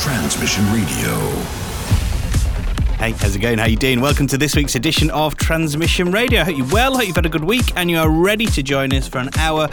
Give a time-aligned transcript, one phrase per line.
[0.00, 1.14] Transmission Radio.
[2.96, 3.58] Hey, how's it going?
[3.58, 4.00] How you doing?
[4.00, 6.40] Welcome to this week's edition of Transmission Radio.
[6.40, 8.62] I hope you're well, hope you've had a good week, and you are ready to
[8.62, 9.68] join us for an hour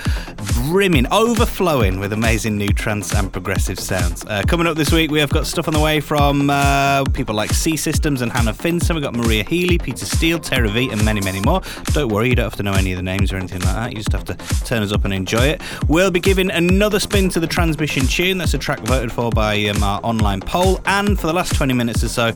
[0.65, 4.25] brimming, overflowing with amazing new trance and progressive sounds.
[4.25, 7.35] Uh, coming up this week, we have got stuff on the way from uh, people
[7.35, 8.95] like C Systems and Hanna Finsen.
[8.95, 11.61] We've got Maria Healy, Peter Steele, Terra V, and many, many more.
[11.85, 13.91] Don't worry, you don't have to know any of the names or anything like that.
[13.91, 14.35] You just have to
[14.65, 15.61] turn us up and enjoy it.
[15.87, 18.37] We'll be giving another spin to the Transmission tune.
[18.37, 20.81] That's a track voted for by um, our online poll.
[20.85, 22.33] And for the last 20 minutes or so,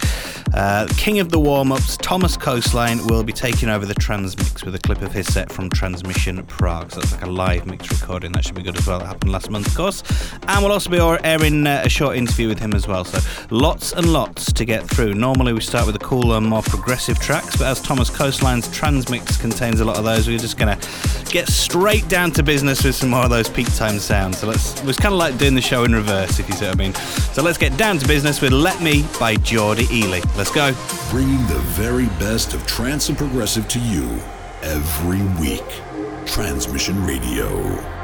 [0.54, 4.76] uh, king of the warm ups, Thomas Coastline, will be taking over the transmix with
[4.76, 6.92] a clip of his set from Transmission Prague.
[6.92, 8.34] So that's like a live mix recording.
[8.34, 9.00] That should be good as well.
[9.00, 10.04] That happened last month, of course.
[10.46, 13.06] And we'll also be airing uh, a short interview with him as well.
[13.06, 13.20] So
[13.52, 15.14] lots and lots to get through.
[15.14, 19.80] Normally we start with the cooler, more progressive tracks, but as Thomas Coastline's transmix contains
[19.80, 23.12] a lot of those, we're just going to get straight down to business with some
[23.12, 24.40] more of those peak time sounds.
[24.40, 26.66] So let's, it was kind of like doing the show in reverse, if you see
[26.66, 26.94] what I mean.
[27.32, 30.22] So let's get down to business with Let Me by Jordy Eley.
[30.36, 30.74] Let's go.
[31.12, 34.20] Bringing the very best of trance and progressive to you
[34.64, 35.64] every week.
[36.26, 38.01] Transmission Radio.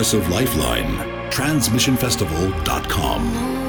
[0.00, 0.96] Progressive lifeline.
[1.30, 3.59] Transmissionfestival.com.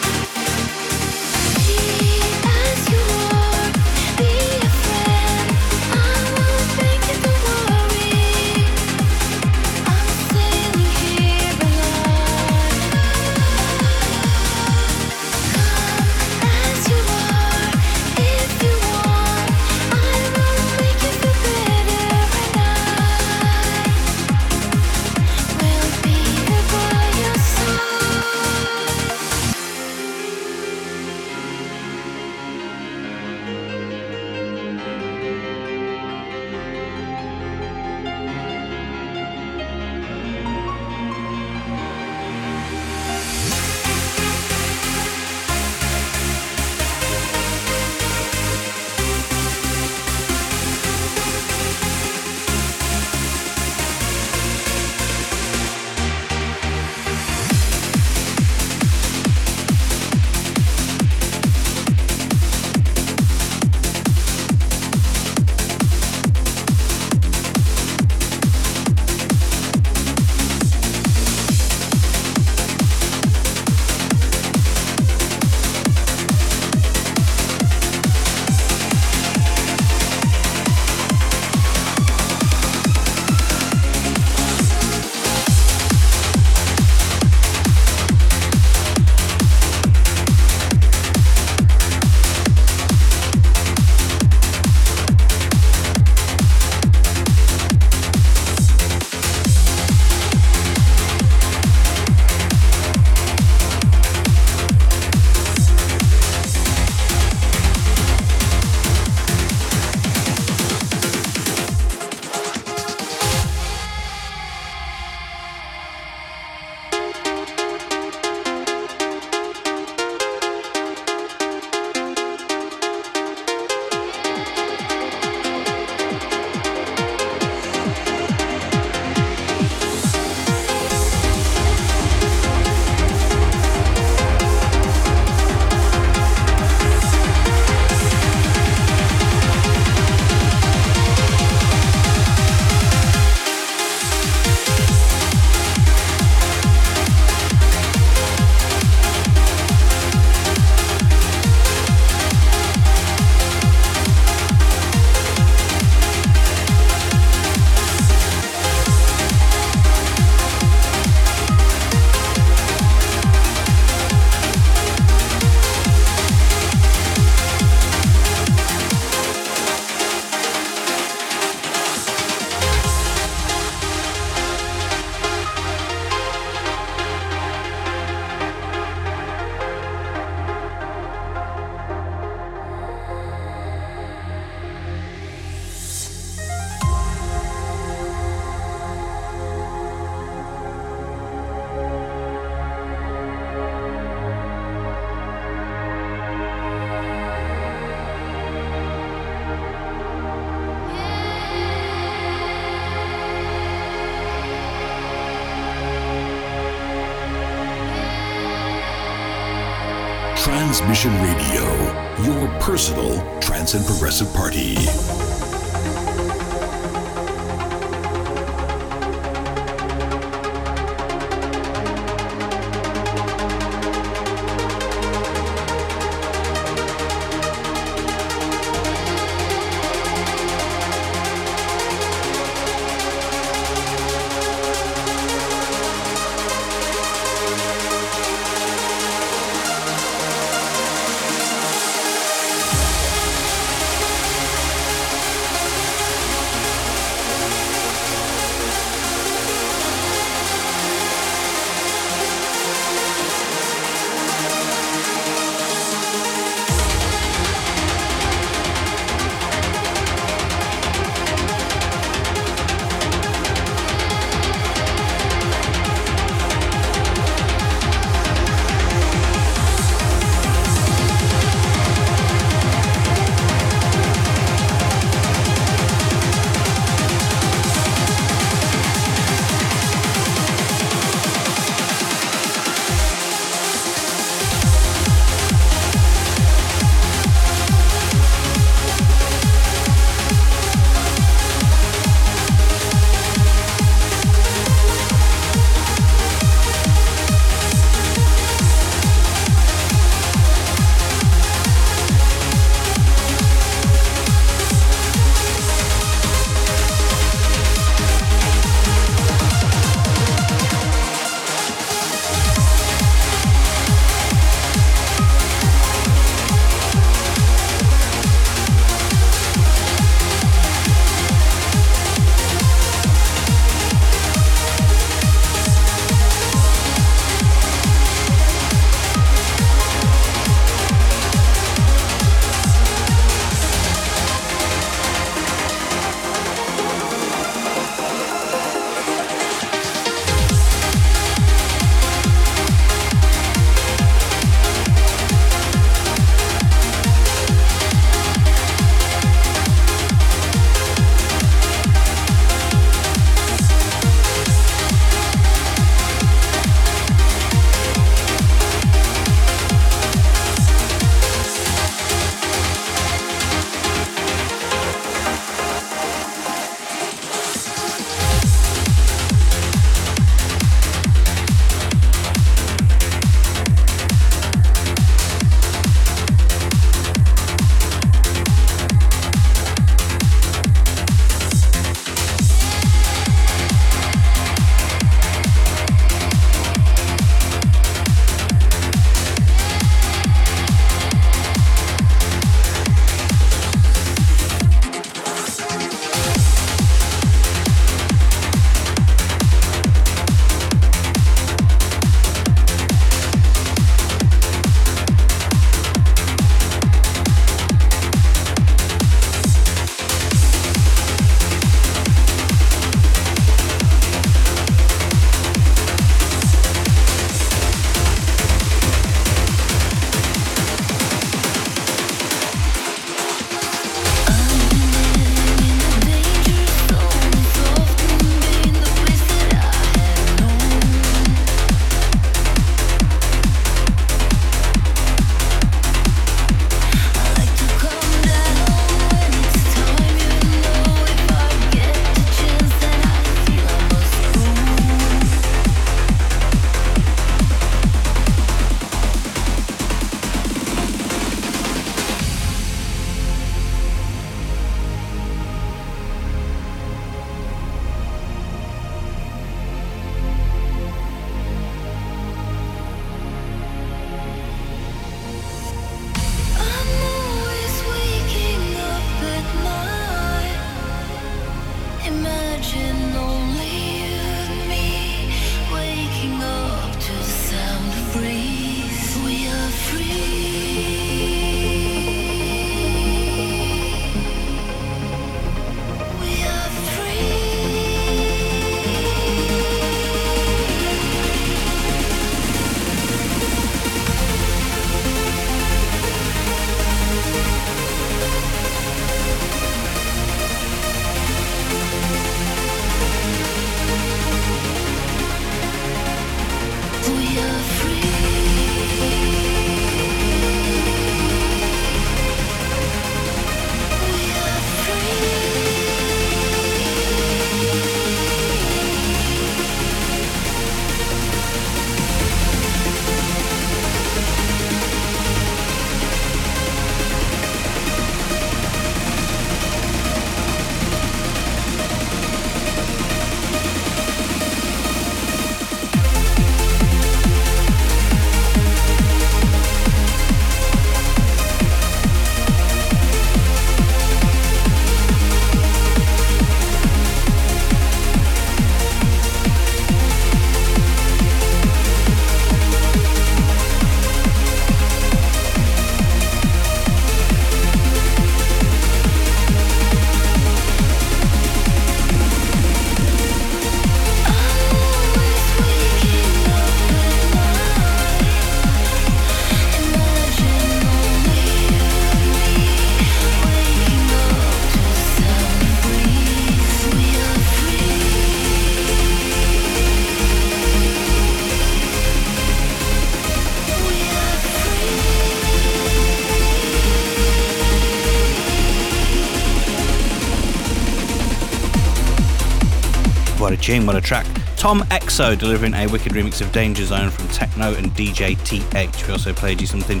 [593.70, 594.26] Machine, what a track.
[594.56, 599.06] Tom EXO delivering a wicked remix of Danger Zone from TEKNO and DJ TH.
[599.06, 600.00] We also played you something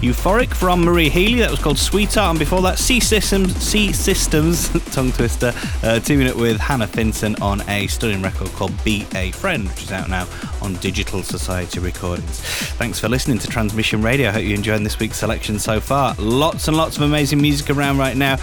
[0.00, 4.70] euphoric from Marie Healy that was called Sweetheart, and before that, C Systems, C Systems,
[4.94, 5.52] tongue twister,
[5.82, 9.82] uh, teaming up with Hanna Finsen on a stunning record called Be a Friend, which
[9.82, 10.24] is out now
[10.62, 12.40] on Digital Society Recordings.
[12.40, 14.28] Thanks for listening to Transmission Radio.
[14.28, 16.14] I hope you're enjoying this week's selection so far.
[16.18, 18.34] Lots and lots of amazing music around right now,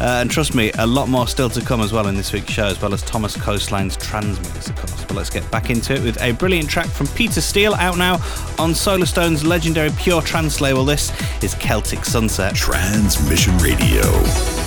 [0.00, 2.52] uh, and trust me, a lot more still to come as well in this week's
[2.52, 5.04] show, as well as Thomas Coastline's Transmix, of course.
[5.04, 8.14] But let's get back into it with a brilliant track from Peter Steele out now
[8.58, 10.84] on Solarstone's legendary Pure Trance label.
[10.84, 11.12] This
[11.42, 12.54] is Celtic Sunset.
[12.54, 14.65] Transmission Radio.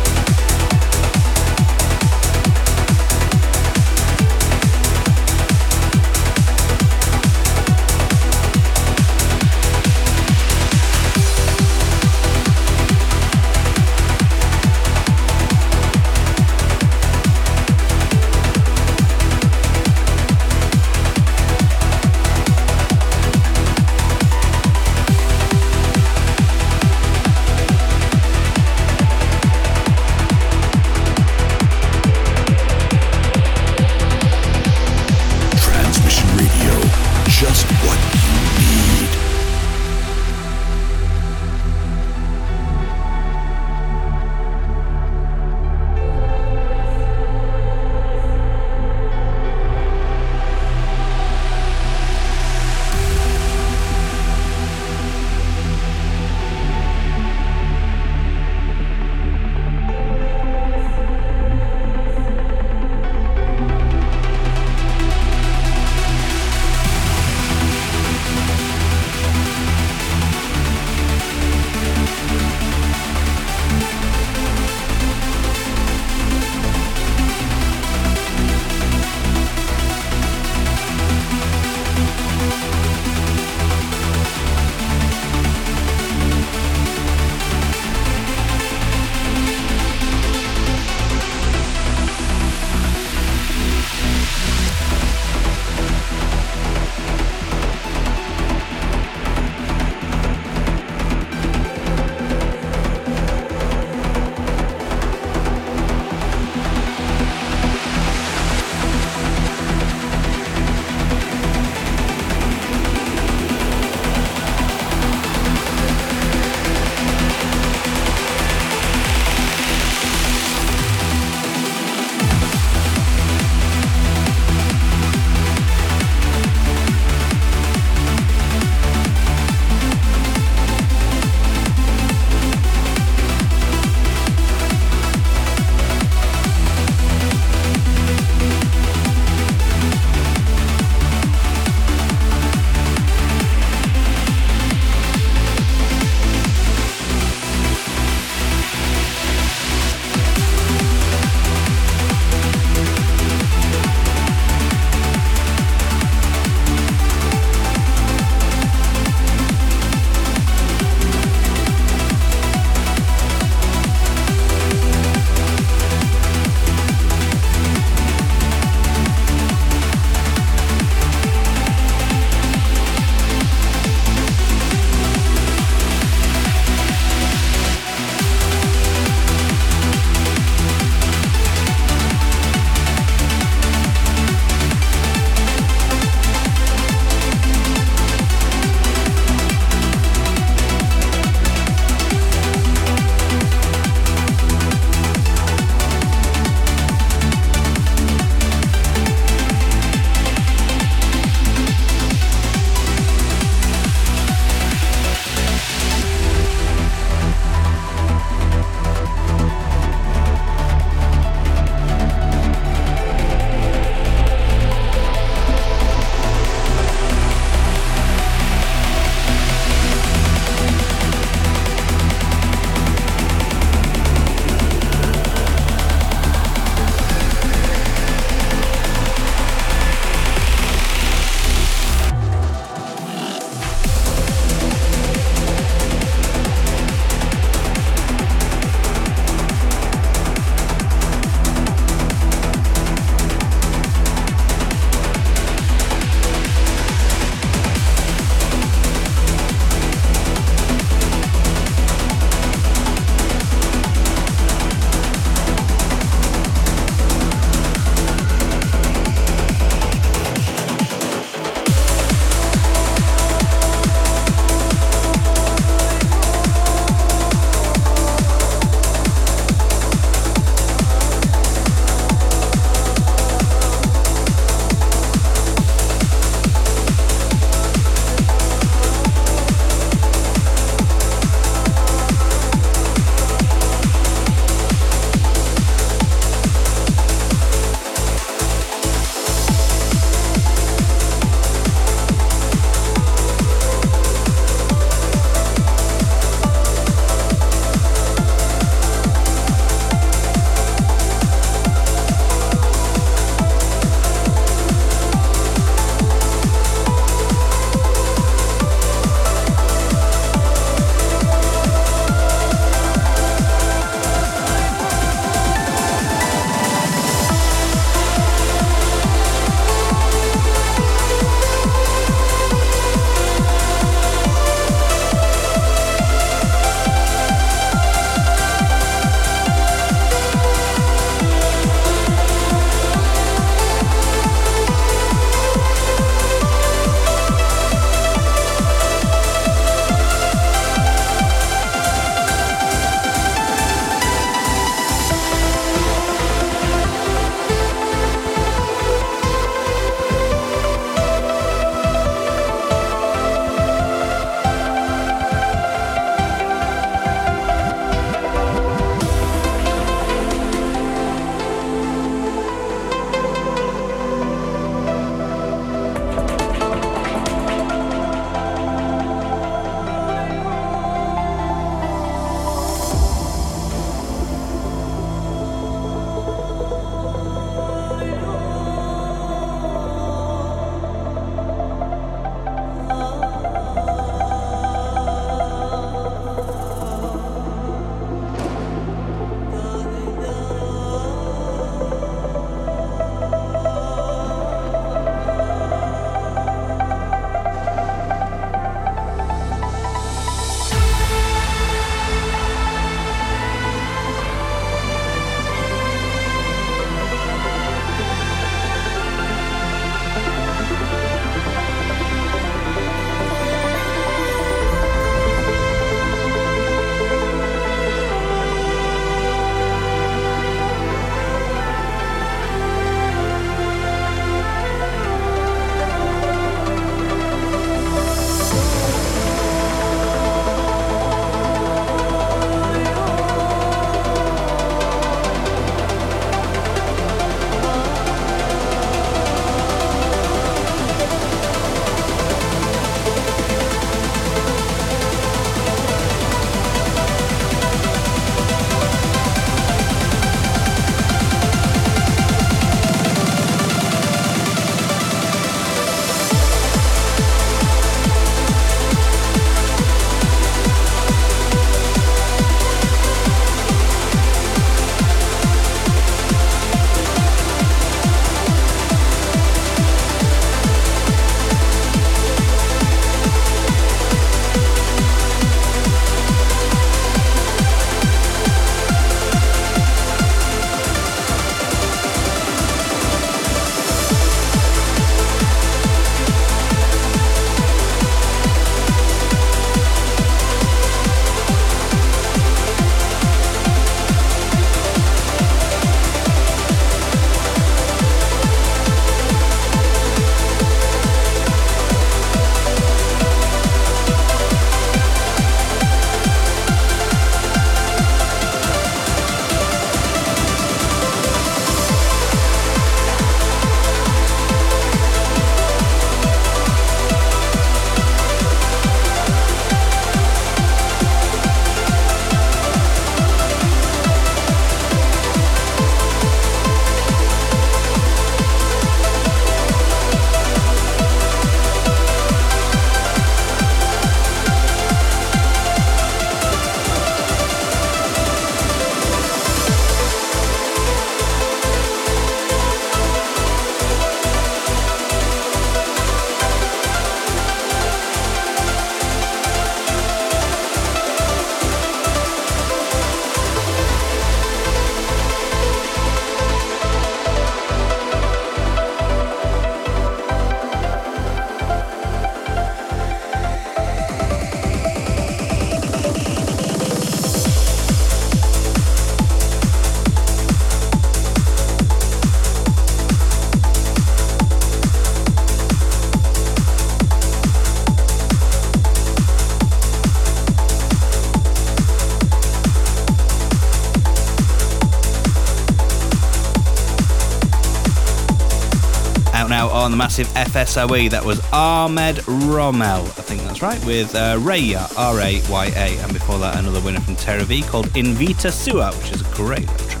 [590.00, 591.10] Massive FSOE.
[591.10, 596.02] That was Ahmed Romel, I think that's right, with uh, Raya, R A Y A.
[596.02, 599.34] And before that, another winner from Terra V called In Vita Sua, which is a
[599.34, 600.00] great track.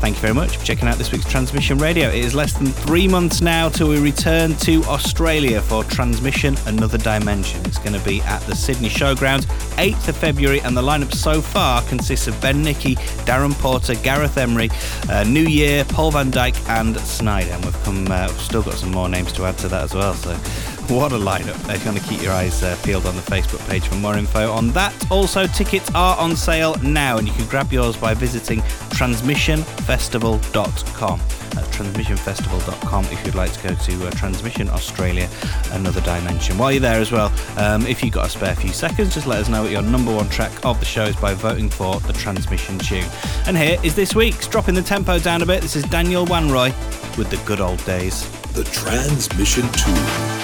[0.00, 2.08] Thank you very much for checking out this week's Transmission Radio.
[2.08, 6.98] It is less than three months now till we return to Australia for Transmission Another
[6.98, 7.64] Dimension.
[7.64, 11.40] It's going to be at the Sydney Showgrounds, 8th of February, and the lineup so
[11.40, 14.70] far consists of Ben Nicky, Darren Porter, Gareth Emery,
[15.08, 17.54] uh, New Year, Paul van Dyk, and Sneijder.
[17.54, 19.94] And we've come, uh, we've still got some more names to add to that as
[19.94, 20.14] well.
[20.14, 20.34] So
[20.94, 21.74] what a lineup.
[21.74, 24.16] If you want to keep your eyes uh, peeled on the Facebook page for more
[24.16, 24.94] info on that.
[25.10, 31.39] Also, tickets are on sale now, and you can grab yours by visiting transmissionfestival.com.
[31.50, 35.28] That's transmissionfestival.com if you'd like to go to uh, Transmission Australia,
[35.72, 36.58] another dimension.
[36.58, 39.40] While you're there as well, um, if you've got a spare few seconds, just let
[39.40, 42.12] us know what your number one track of the show is by voting for the
[42.12, 43.06] transmission tune.
[43.46, 45.62] And here is this week's, dropping the tempo down a bit.
[45.62, 46.70] This is Daniel Wanrooy
[47.16, 48.28] with the good old days.
[48.52, 50.39] The Transmission Tune.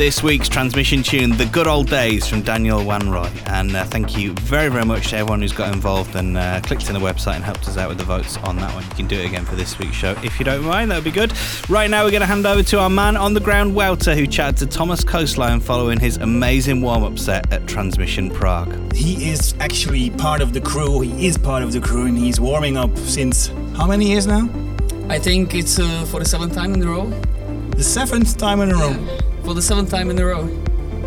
[0.00, 3.30] This week's transmission tune, The Good Old Days from Daniel Wanrooy.
[3.48, 6.88] And uh, thank you very, very much to everyone who's got involved and uh, clicked
[6.88, 8.82] in the website and helped us out with the votes on that one.
[8.82, 11.04] You can do it again for this week's show if you don't mind, that would
[11.04, 11.34] be good.
[11.68, 14.26] Right now, we're going to hand over to our man on the ground, Wouter, who
[14.26, 18.94] chatted to Thomas Coastline following his amazing warm up set at Transmission Prague.
[18.94, 22.40] He is actually part of the crew, he is part of the crew, and he's
[22.40, 24.48] warming up since how many years now?
[25.10, 27.04] I think it's uh, for the seventh time in a row.
[27.76, 29.18] The seventh time in a row.
[29.50, 30.48] Yeah for the seventh time in a row.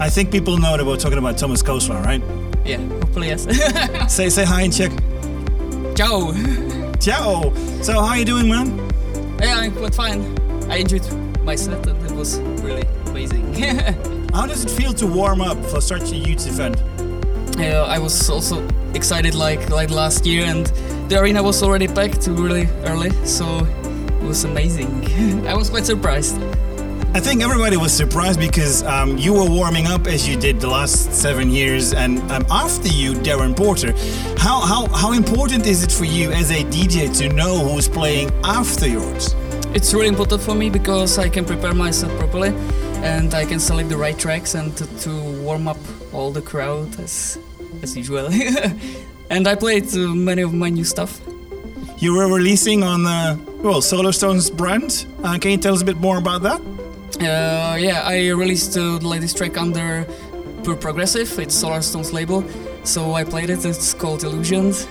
[0.02, 2.22] I think people know that we're talking about Thomas Coastline, right?
[2.66, 3.44] Yeah, hopefully yes.
[4.14, 4.92] say say hi in Czech.
[5.96, 6.34] Ciao.
[7.00, 7.54] Ciao.
[7.82, 8.68] So how are you doing, man?
[9.42, 10.22] Yeah, I'm quite fine.
[10.70, 11.08] I enjoyed
[11.46, 13.54] my set and it was really amazing.
[14.34, 16.84] how does it feel to warm up for such a huge event?
[17.58, 20.66] Uh, I was also excited like like last year and
[21.08, 23.66] the arena was already packed really early, so
[24.22, 24.92] it was amazing.
[25.48, 26.36] I was quite surprised.
[27.16, 30.68] I think everybody was surprised because um, you were warming up as you did the
[30.68, 33.94] last seven years, and um, after you, Darren Porter.
[34.36, 38.32] How, how, how important is it for you as a DJ to know who's playing
[38.44, 39.36] after yours?
[39.76, 42.50] It's really important for me because I can prepare myself properly
[43.04, 45.12] and I can select the right tracks and to, to
[45.44, 45.78] warm up
[46.14, 47.38] all the crowd as,
[47.84, 48.28] as usual.
[49.30, 51.22] and I played many of my new stuff.
[52.00, 55.06] You were releasing on uh, well Solarstone's brand.
[55.24, 56.60] Uh, can you tell us a bit more about that?
[57.20, 60.06] Uh, yeah, I released uh, the latest track under
[60.64, 61.38] Pure Progressive.
[61.40, 62.44] It's Solarstone's label,
[62.84, 63.64] so I played it.
[63.66, 64.88] It's called Illusions,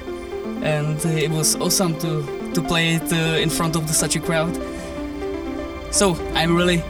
[0.62, 2.22] and it was awesome to
[2.54, 4.54] to play it uh, in front of the, such a crowd.
[5.90, 6.82] So I'm really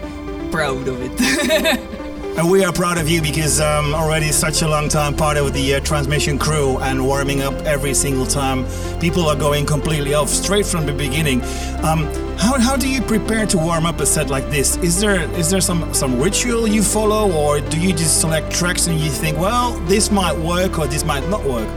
[0.51, 1.81] proud of it.
[2.35, 5.53] And we are proud of you because um, already such a long time part of
[5.53, 8.65] the uh, transmission crew and warming up every single time.
[9.01, 11.43] People are going completely off straight from the beginning.
[11.85, 12.07] Um,
[12.39, 14.77] how, how do you prepare to warm up a set like this?
[14.79, 18.87] Is there is there some, some ritual you follow, or do you just select tracks
[18.87, 21.69] and you think, well, this might work or this might not work?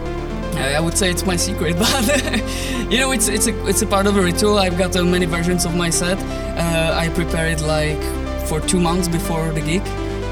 [0.55, 2.07] I would say it's my secret, but
[2.89, 4.57] you know, it's it's a it's a part of a ritual.
[4.57, 6.17] I've got uh, many versions of my set.
[6.57, 8.01] Uh, I prepare it like
[8.47, 9.83] for two months before the gig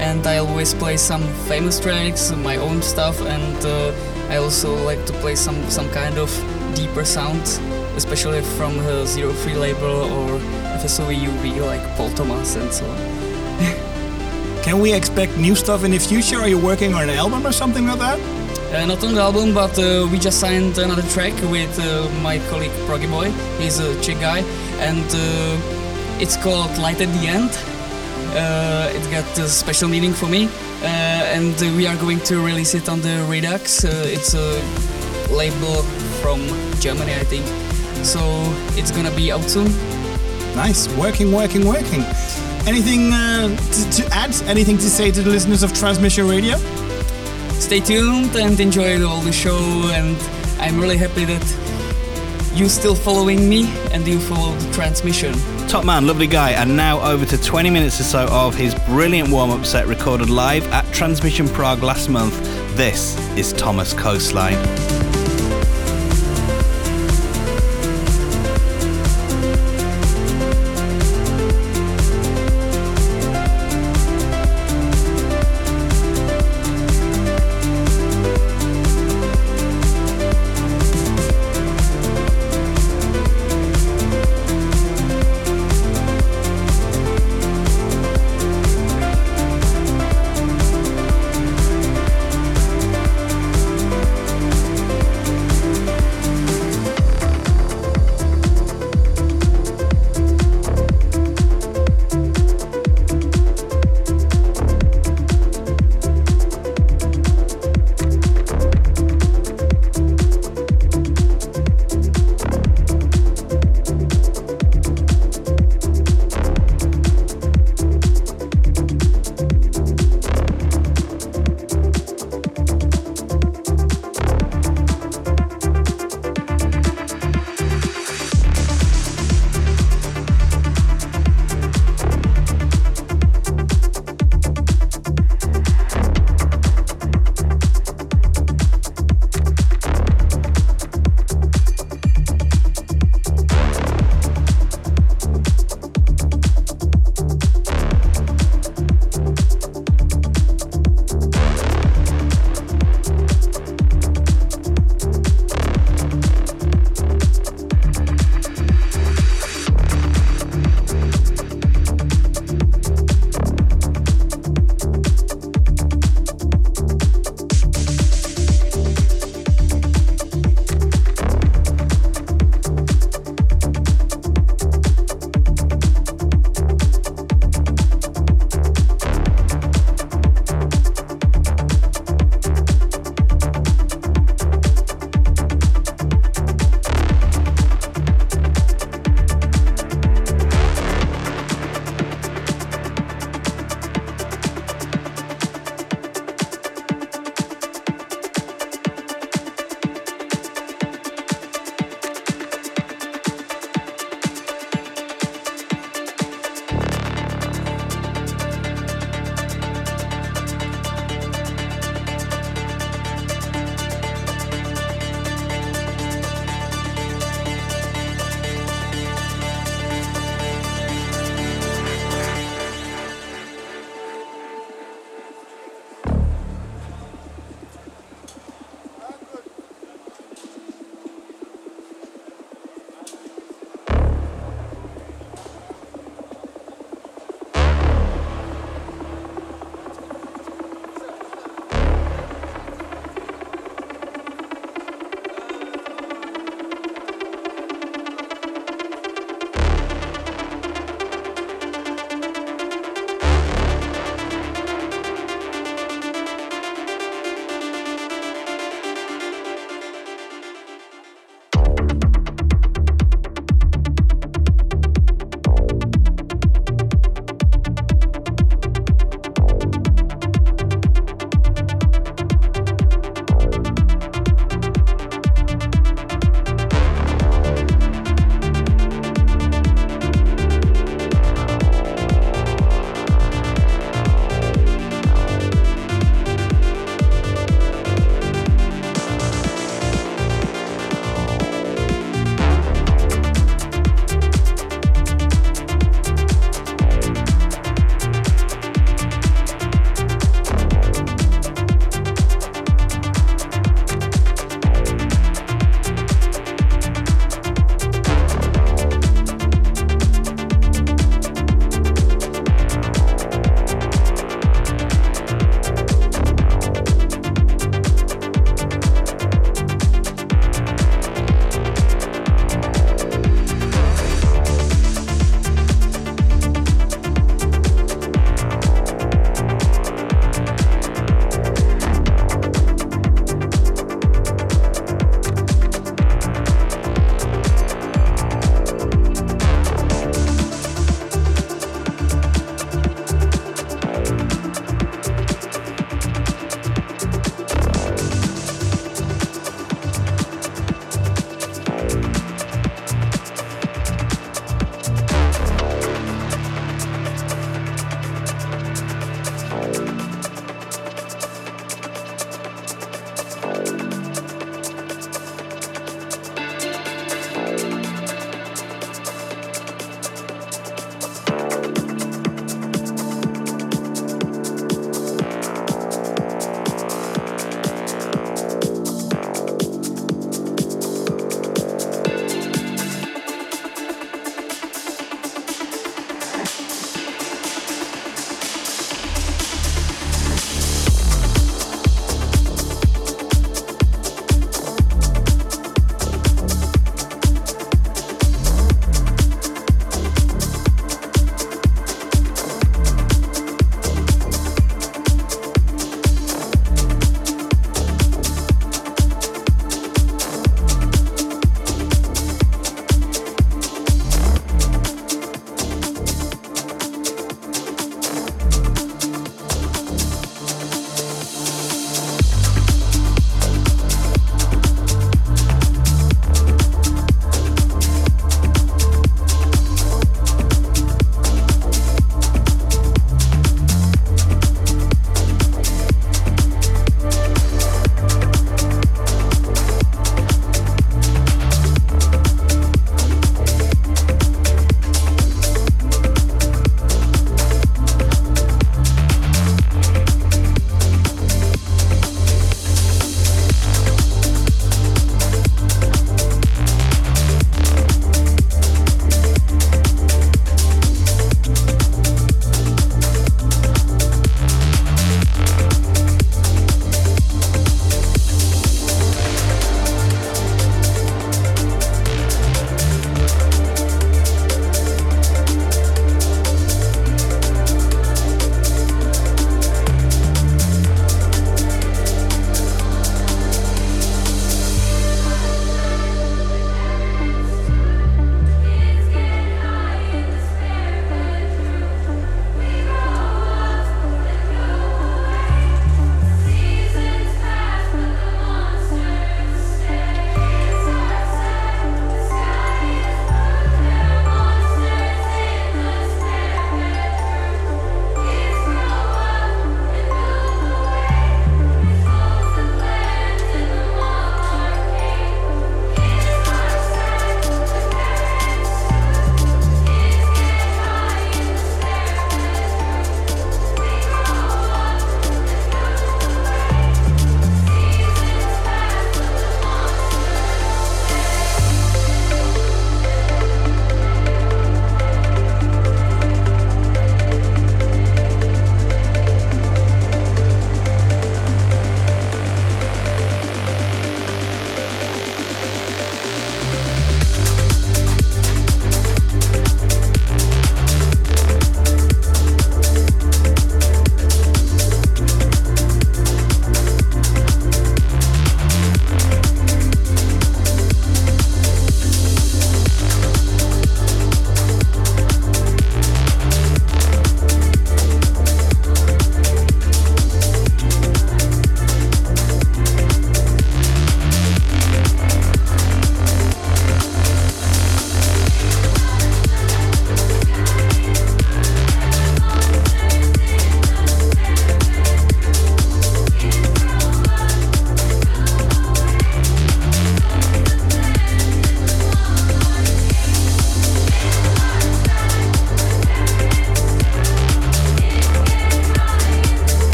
[0.00, 3.92] and I always play some famous tracks, my own stuff, and uh,
[4.30, 6.30] I also like to play some some kind of
[6.74, 7.58] deeper sounds,
[7.96, 10.40] especially from the Zero Free label or
[10.80, 12.98] FSOE UV like Paul Thomas and so on.
[14.64, 16.38] Can we expect new stuff in the future?
[16.40, 18.18] Are you working on an album or something like that?
[18.72, 22.38] Uh, not on the album, but uh, we just signed another track with uh, my
[22.50, 23.30] colleague Proggy Boy.
[23.58, 24.40] He's a Czech guy,
[24.78, 27.50] and uh, it's called Light at the End
[28.32, 32.74] uh, it got a special meaning for me, uh, and we are going to release
[32.74, 33.84] it on the Redux.
[33.84, 34.60] Uh, it's a
[35.32, 35.82] label
[36.22, 36.40] from
[36.80, 37.46] Germany, I think.
[38.04, 38.20] So
[38.78, 39.66] it's gonna be out soon.
[40.54, 42.02] Nice, working, working, working.
[42.66, 44.34] Anything uh, to, to, add?
[44.42, 46.56] Anything to say to the listeners of Transmission Radio?
[47.58, 49.58] Stay tuned and enjoy all the show.
[49.92, 50.16] And
[50.58, 51.44] I'm really happy that
[52.54, 55.34] you still following me and you follow the transmission.
[55.70, 59.30] Top man, lovely guy, and now over to 20 minutes or so of his brilliant
[59.30, 62.36] warm up set recorded live at Transmission Prague last month.
[62.76, 64.58] This is Thomas Coastline.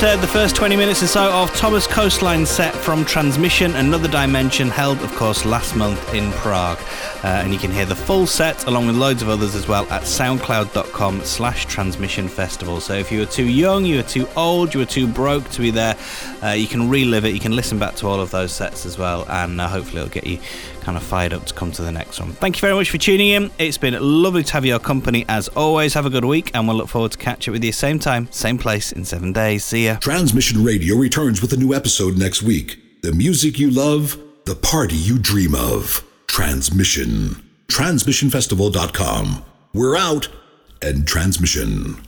[0.00, 4.08] Just heard the first 20 minutes or so of Thomas Coastline set from Transmission, Another
[4.08, 6.78] Dimension, held, of course, last month in Prague.
[7.22, 9.86] Uh, and you can hear the full set along with loads of others as well
[9.90, 12.80] at soundcloud.com slash transmission festival.
[12.80, 15.60] So if you were too young, you were too old, you were too broke to
[15.60, 15.98] be there,
[16.42, 17.34] uh, you can relive it.
[17.34, 19.26] You can listen back to all of those sets as well.
[19.28, 20.38] And uh, hopefully it'll get you
[20.96, 22.32] of fired up to come to the next one.
[22.32, 23.50] Thank you very much for tuning in.
[23.58, 25.94] It's been lovely to have your company as always.
[25.94, 28.30] Have a good week and we'll look forward to catch up with you same time,
[28.30, 29.64] same place in seven days.
[29.64, 29.96] See ya.
[29.96, 32.78] Transmission Radio returns with a new episode next week.
[33.02, 36.04] The music you love, the party you dream of.
[36.26, 37.42] Transmission.
[37.68, 39.44] TransmissionFestival.com.
[39.72, 40.28] We're out
[40.82, 42.02] and transmission.